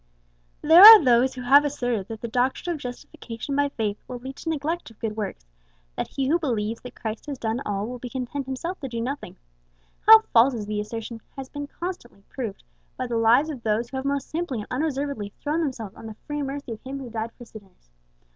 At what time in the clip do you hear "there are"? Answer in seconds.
0.63-1.03